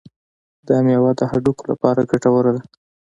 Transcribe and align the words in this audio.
دا 0.67 0.77
میوه 0.85 1.11
د 1.19 1.21
هډوکو 1.31 1.63
لپاره 1.71 2.07
ګټوره 2.11 2.51
ده. 2.55 2.61